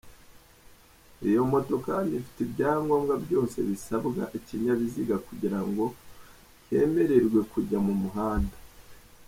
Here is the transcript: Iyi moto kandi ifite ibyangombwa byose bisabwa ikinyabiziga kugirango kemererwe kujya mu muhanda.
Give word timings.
Iyi 1.25 1.39
moto 1.51 1.73
kandi 1.87 2.11
ifite 2.21 2.39
ibyangombwa 2.43 3.13
byose 3.25 3.57
bisabwa 3.67 4.23
ikinyabiziga 4.37 5.15
kugirango 5.27 5.83
kemererwe 6.65 7.39
kujya 7.51 7.79
mu 7.87 7.93
muhanda. 8.01 8.55